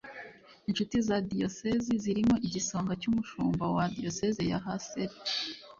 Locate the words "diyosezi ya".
3.95-4.59